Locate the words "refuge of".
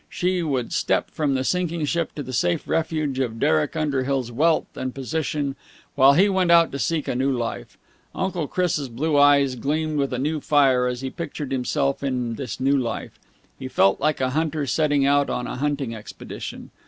2.67-3.39